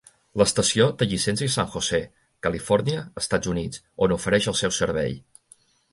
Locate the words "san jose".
1.57-1.99